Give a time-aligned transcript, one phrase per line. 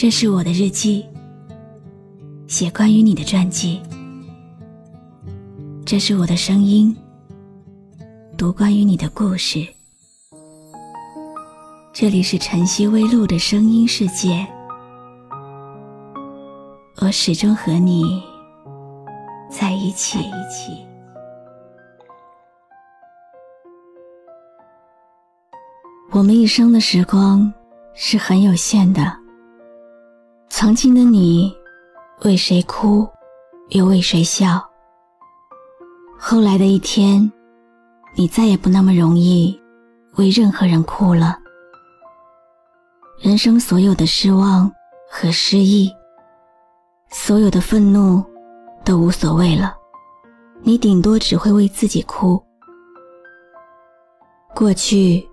[0.00, 1.04] 这是我的日记，
[2.46, 3.82] 写关于你的传记。
[5.84, 6.96] 这是我的声音，
[8.34, 9.62] 读关于你的故事。
[11.92, 14.46] 这里是晨曦微露的声音世界，
[17.02, 18.22] 我始终和你
[19.50, 20.18] 在一起。
[26.10, 27.52] 我们一生的时光
[27.92, 29.20] 是很有限的。
[30.52, 31.56] 曾经的你，
[32.24, 33.08] 为谁哭，
[33.68, 34.62] 又为谁笑？
[36.18, 37.30] 后来的一天，
[38.16, 39.58] 你再也不那么容易
[40.16, 41.38] 为任何人哭了。
[43.20, 44.70] 人生所有的失望
[45.08, 45.90] 和失意，
[47.10, 48.22] 所有的愤怒，
[48.84, 49.74] 都无所谓了。
[50.62, 52.42] 你顶多只会为自己哭。
[54.54, 55.26] 过去。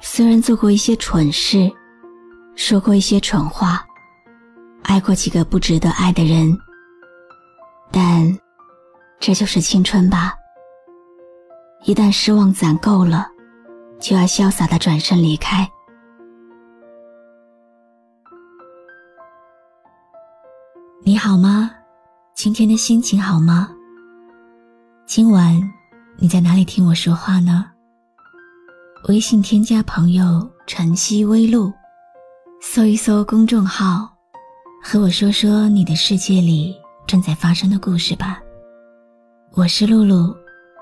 [0.00, 1.68] 虽然做过一些蠢事，
[2.54, 3.84] 说过一些蠢话，
[4.82, 6.56] 爱过几个不值得爱的人，
[7.90, 8.38] 但
[9.20, 10.34] 这就是青春吧。
[11.84, 13.28] 一旦失望攒够了，
[14.00, 15.68] 就要潇洒的转身离开。
[21.02, 21.70] 你好吗？
[22.34, 23.68] 今天的心情好吗？
[25.06, 25.58] 今晚
[26.16, 27.64] 你在哪里听我说话呢？
[29.08, 31.72] 微信添加朋友“晨曦微露”，
[32.60, 34.10] 搜一搜公众号，
[34.80, 36.74] 和我说说你的世界里
[37.06, 38.40] 正在发生的故事吧。
[39.52, 40.34] 我是露露，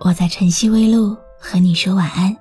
[0.00, 2.36] 我在晨曦微露和你说晚安。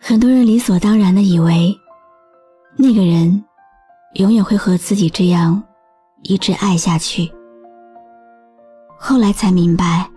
[0.00, 1.76] 很多人理所当然的以为，
[2.76, 3.44] 那个人
[4.14, 5.62] 永远会和自己这样
[6.22, 7.30] 一直爱下去。
[8.98, 10.08] 后来才明白，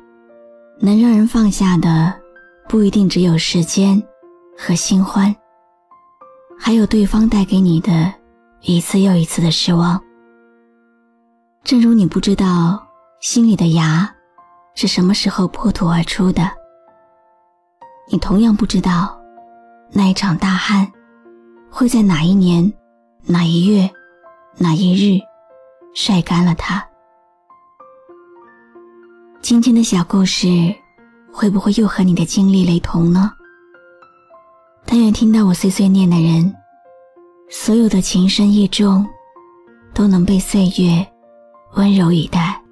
[0.79, 2.13] 能让人放下的
[2.69, 4.01] 不一定只有时间
[4.57, 5.35] 和新欢，
[6.57, 8.13] 还有对方带给你的
[8.61, 10.01] 一次又一次的失望。
[11.63, 12.85] 正如你不知道
[13.21, 14.13] 心里的芽
[14.75, 16.49] 是什么时候破土而出的，
[18.09, 19.19] 你同样不知道
[19.91, 20.91] 那一场大旱
[21.69, 22.71] 会在哪一年、
[23.23, 23.89] 哪一月、
[24.57, 25.19] 哪一日
[25.93, 26.83] 晒干了它。
[29.41, 30.47] 今天的小故事，
[31.31, 33.31] 会不会又和你的经历雷同呢？
[34.95, 36.55] 但愿听到我碎碎念的人，
[37.49, 39.05] 所有的情深意重，
[39.93, 41.05] 都能被岁月
[41.73, 42.63] 温柔以待。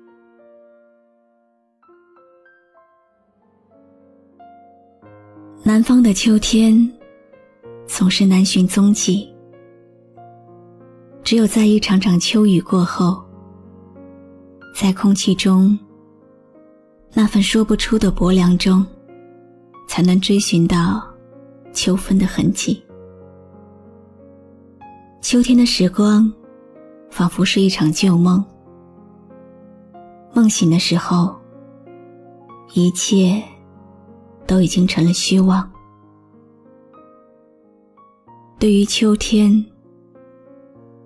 [5.63, 6.89] 南方的秋天，
[7.87, 9.29] 总是难寻踪迹，
[11.25, 13.21] 只有在一场场秋雨过后，
[14.73, 15.77] 在空气中。
[17.11, 18.85] 那份说不出的薄凉中，
[19.89, 21.05] 才能追寻到
[21.73, 22.81] 秋分的痕迹。
[25.21, 26.31] 秋天的时光，
[27.09, 28.43] 仿佛是一场旧梦。
[30.33, 31.35] 梦醒的时候，
[32.73, 33.41] 一切
[34.47, 35.69] 都已经成了虚妄。
[38.59, 39.63] 对于秋天，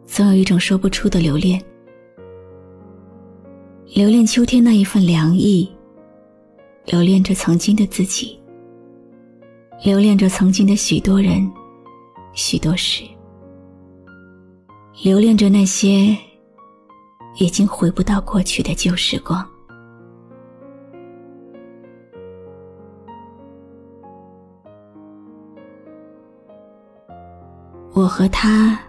[0.05, 1.61] 总有一种说不出的留恋，
[3.95, 5.69] 留恋秋天那一份凉意。
[6.85, 8.39] 留恋着曾经的自己，
[9.83, 11.49] 留恋着曾经的许多人、
[12.33, 13.03] 许多事，
[15.03, 16.17] 留恋着那些
[17.37, 19.47] 已经回不到过去的旧时光。
[27.93, 28.79] 我和他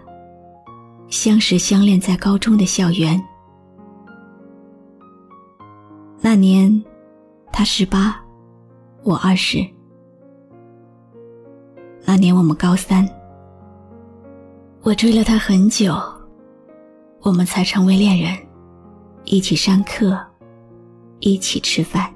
[1.07, 3.21] 相识相恋在高中的校园，
[6.19, 6.83] 那年。
[7.51, 8.23] 他十八，
[9.03, 9.67] 我二十。
[12.09, 13.07] 那年我们高三，
[14.81, 15.93] 我追了他很久，
[17.21, 18.35] 我们才成为恋人，
[19.25, 20.19] 一起上课，
[21.19, 22.11] 一起吃饭，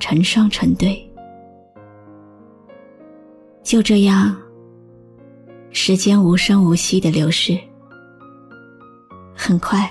[0.00, 1.00] 成双成对。
[3.62, 4.36] 就这样，
[5.70, 7.56] 时间无声无息的流逝，
[9.32, 9.88] 很快，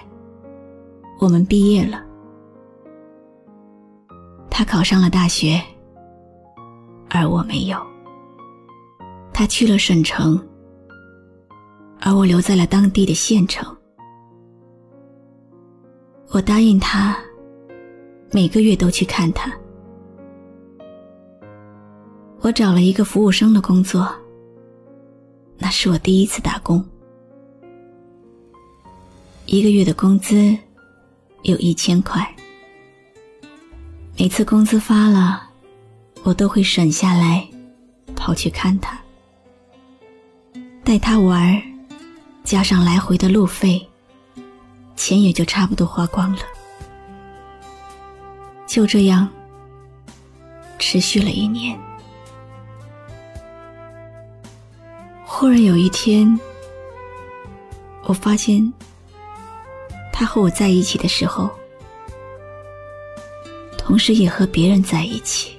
[1.22, 2.04] 我们毕业了。
[4.50, 5.62] 他考上了大学，
[7.10, 7.80] 而我没有。
[9.40, 10.38] 他去了省城，
[12.02, 13.74] 而我留在了当地的县城。
[16.32, 17.18] 我答应他，
[18.34, 19.50] 每个月都去看他。
[22.42, 24.14] 我找了一个服务生的工作，
[25.58, 26.86] 那是我第一次打工，
[29.46, 30.54] 一个月的工资
[31.44, 32.30] 有一千块。
[34.18, 35.44] 每次工资发了，
[36.24, 37.50] 我都会省下来
[38.18, 39.00] 跑去看他，
[40.90, 41.62] 带他玩，
[42.44, 43.88] 加上来回的路费，
[44.96, 46.40] 钱也就差不多花光了。
[48.66, 49.30] 就这样，
[50.80, 51.80] 持续了一年。
[55.24, 56.40] 忽然有一天，
[58.06, 58.74] 我发现
[60.12, 61.52] 他和我在一起的时候，
[63.78, 65.56] 同时也和别人在一起。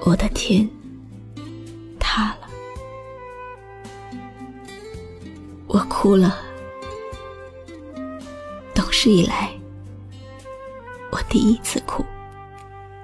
[0.00, 0.68] 我的天，
[5.74, 6.38] 我哭了。
[8.72, 9.50] 懂事以来，
[11.10, 12.04] 我第一次哭。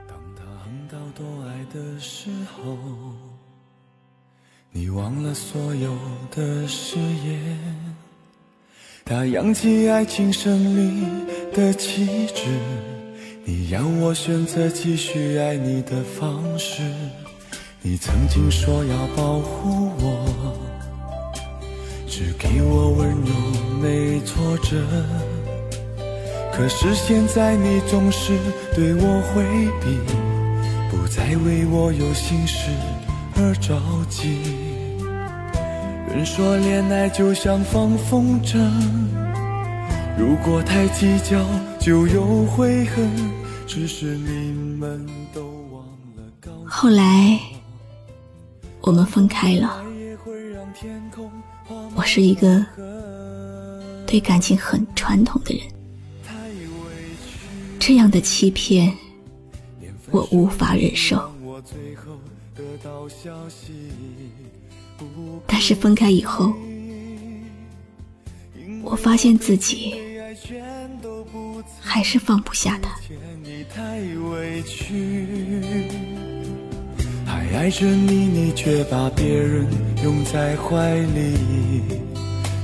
[0.06, 2.78] 当他横刀夺爱的时候，
[4.70, 5.98] 你忘了所有
[6.30, 7.58] 的誓言。
[9.04, 11.04] 他扬起爱情胜利
[11.52, 12.44] 的旗帜。
[13.44, 16.84] 你让我选择继续爱你的方式，
[17.82, 20.69] 你曾经说要保护我，
[22.20, 23.32] 只给我温柔
[23.80, 24.76] 没挫折。
[26.52, 28.38] 可是现在你总是
[28.74, 29.42] 对我回
[29.80, 29.98] 避，
[30.90, 32.70] 不再为我有心事
[33.36, 33.80] 而着
[34.10, 34.38] 急。
[36.10, 38.68] 人说恋爱就像放风筝，
[40.18, 41.42] 如果太计较
[41.78, 43.10] 就有悔恨。
[43.66, 45.40] 只是你们都
[45.72, 45.82] 忘
[46.16, 47.40] 了后来，
[48.82, 49.82] 我们分开了。
[51.94, 52.64] 我是一个
[54.06, 55.62] 对感情很传统的人，
[57.78, 58.92] 这样的欺骗
[60.10, 61.30] 我无法忍受。
[65.46, 66.52] 但是分开以后，
[68.82, 69.94] 我发现自己
[71.80, 72.98] 还是放不下他。
[77.54, 79.66] 爱着你，你却把别人
[80.02, 81.36] 拥在怀里，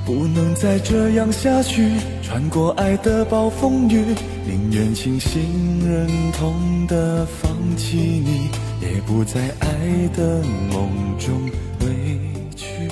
[0.04, 1.92] 不能再这样下去。
[2.22, 4.14] 穿过爱的暴风雨，
[4.46, 5.40] 宁愿清醒
[5.86, 8.48] 忍痛的放弃你，
[8.80, 10.42] 也不在爱的
[10.72, 11.44] 梦中
[11.80, 12.20] 委
[12.56, 12.88] 屈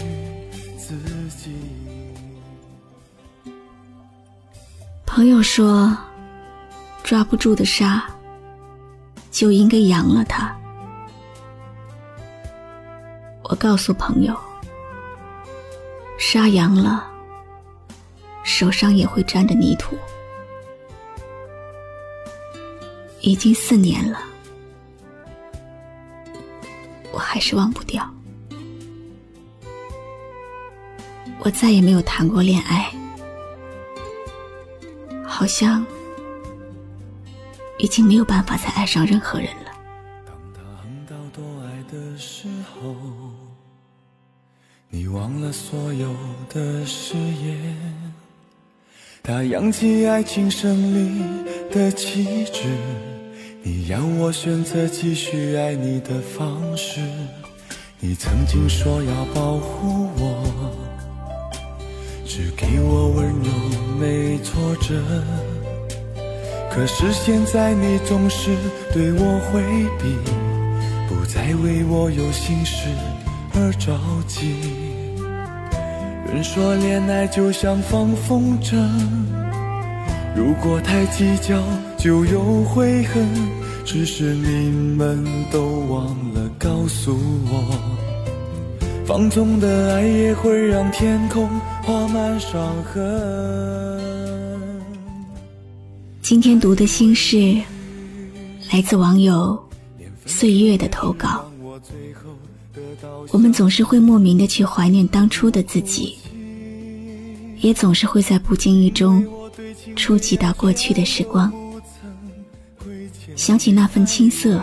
[0.76, 0.94] 自
[1.37, 1.50] 己。
[5.06, 5.96] 朋友说。
[7.05, 8.02] 抓不住的沙，
[9.31, 10.56] 就应该扬了它。
[13.44, 14.35] 我告诉朋友，
[16.19, 17.06] 沙扬了，
[18.43, 19.96] 手上也会沾着泥土。
[23.20, 24.19] 已经四年了，
[27.12, 28.08] 我还是忘不掉。
[31.38, 32.91] 我再也没有谈过恋爱，
[35.26, 35.85] 好像。
[37.76, 39.64] 已经没有办法再爱上任何人了。
[41.06, 42.95] 到多爱的时候，
[44.89, 46.15] 你忘了所有
[46.49, 47.77] 的誓言。
[49.23, 51.23] 他扬起爱情胜利
[51.71, 52.65] 的旗帜，
[53.62, 57.01] 你要我选择继续爱你的方式。
[58.01, 60.71] 你曾经说要保护我，
[62.25, 63.51] 只给我温柔
[63.99, 64.95] 没挫折。
[66.71, 68.51] 可是现在你总是
[68.93, 69.62] 对我回
[69.99, 70.17] 避，
[71.15, 72.89] 不再为我有心事
[73.55, 74.56] 而着急。
[76.27, 78.77] 人说恋爱就像放风筝，
[80.35, 81.63] 如果太计较
[81.97, 83.27] 就有悔恨。
[83.85, 87.15] 只是你们都忘了告诉
[87.51, 87.79] 我，
[89.06, 91.49] 放纵的爱也会让天空
[91.83, 94.01] 画满伤痕。
[96.23, 97.61] 今天读的心事，
[98.73, 99.63] 来自网友
[100.27, 101.51] 岁月的投稿。
[103.31, 106.17] 我们总是会莫名的去怀念当初的自己，
[107.61, 109.27] 也总是会在不经意中
[109.95, 111.53] 触及到过去的时光，
[113.37, 114.63] 想起那份青涩，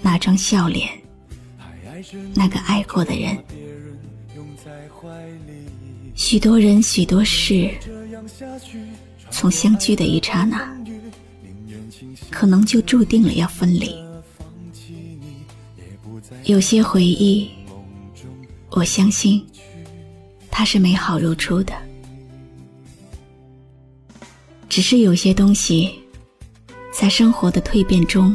[0.00, 0.88] 那张笑脸，
[2.34, 3.36] 那个爱过的人，
[6.14, 7.70] 许多人，许多事。
[9.30, 10.74] 从相聚的一刹那，
[12.30, 13.94] 可能就注定了要分离。
[16.48, 17.46] 有些回忆，
[18.70, 19.46] 我相信
[20.50, 21.74] 它是美好如初的，
[24.66, 26.02] 只是有些东西，
[26.90, 28.34] 在生活的蜕变中，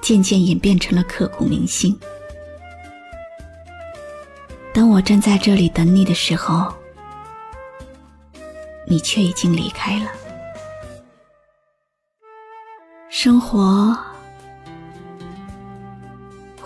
[0.00, 1.98] 渐渐演变成了刻骨铭心。
[4.72, 6.72] 当我站在这里等你的时候。
[8.88, 10.12] 你却已经离开了。
[13.10, 13.98] 生活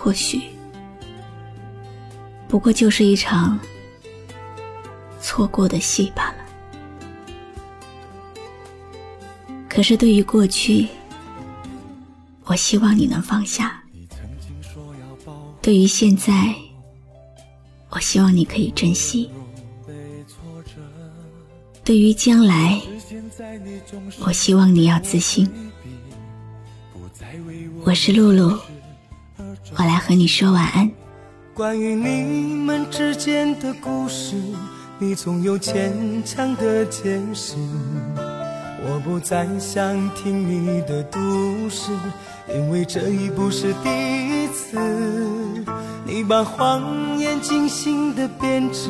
[0.03, 0.41] 或许
[2.47, 3.59] 不过就是一场
[5.21, 6.37] 错过的戏罢了。
[9.69, 10.87] 可是对于过去，
[12.45, 13.69] 我希望你能放下；
[15.61, 16.51] 对于现在，
[17.91, 19.29] 我希望你可以珍惜；
[21.83, 22.81] 对于将来，
[24.25, 25.47] 我希望你要自信。
[27.83, 28.57] 我是露露，
[29.77, 30.89] 我来和你说晚安。
[31.53, 34.35] 关于你们之间的故事，
[34.99, 37.55] 你总有牵强的解释。
[38.83, 41.91] 我不再想听你的故事，
[42.53, 43.89] 因为这已不是第
[44.43, 44.77] 一次。
[46.03, 48.89] 你把谎言精心的编织，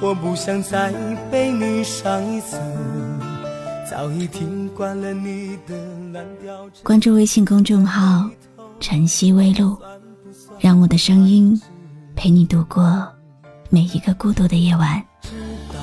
[0.00, 0.92] 我不想再
[1.30, 2.58] 被你伤一次。
[3.88, 5.76] 早已听惯了你的
[6.12, 6.68] 蓝调。
[6.82, 8.28] 关注微信公众号
[8.80, 9.76] “晨曦微露”，
[10.60, 11.58] 让我的声音
[12.14, 13.08] 陪你度过
[13.70, 15.02] 每一个孤独的夜晚。
[15.22, 15.30] 知
[15.72, 15.80] 道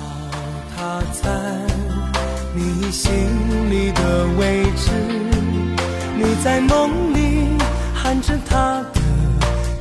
[0.75, 1.31] 他在
[2.53, 3.11] 你心
[3.71, 4.91] 里的位置，
[6.15, 7.47] 你在梦里
[7.91, 9.01] 喊着他的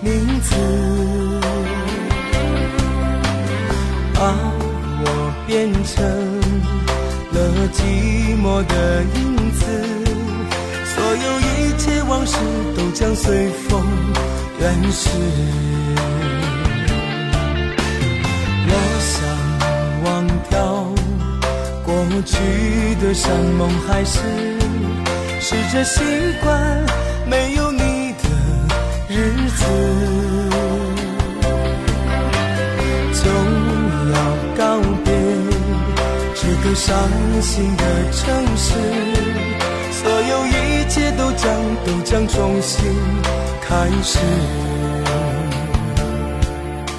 [0.00, 0.54] 名字，
[4.14, 4.34] 把
[5.04, 6.02] 我变成。
[7.32, 7.82] 了寂
[8.40, 9.60] 寞的影子，
[10.86, 12.38] 所有一切往事
[12.74, 13.84] 都将随风
[14.58, 15.08] 原是。
[18.68, 19.14] 我想
[20.04, 20.06] 忘
[20.50, 20.54] 掉
[21.84, 21.94] 过
[22.24, 22.34] 去
[23.00, 23.24] 的山
[23.58, 24.18] 盟海誓，
[25.40, 26.00] 试着习
[26.42, 26.84] 惯
[27.26, 28.24] 没有你的
[29.08, 29.64] 日子。
[33.22, 33.24] 就
[34.12, 34.16] 要
[34.56, 35.12] 告别
[36.34, 36.94] 这个伤
[37.40, 37.82] 心的
[38.12, 38.22] 城
[38.56, 38.74] 市，
[40.86, 41.52] 一切都将
[41.84, 42.80] 都将重新
[43.60, 44.20] 开始。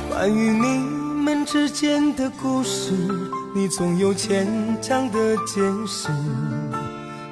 [0.10, 2.92] 关于你们之间的故事，
[3.56, 4.46] 你总有牵
[4.82, 6.10] 强的解释。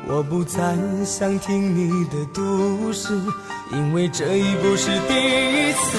[0.07, 3.13] 我不再想听你的故事，
[3.73, 5.97] 因为这已不是第一次。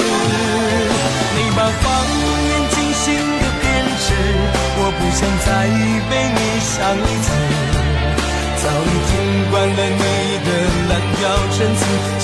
[1.37, 1.85] 你把谎
[2.49, 4.15] 言精心的编织。
[4.79, 5.69] 我不想再
[6.09, 7.29] 被你伤一次，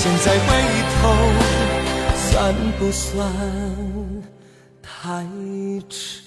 [0.03, 0.47] 现在回
[0.99, 1.15] 头
[2.13, 3.25] 算不算
[4.81, 5.25] 太
[5.87, 6.21] 迟？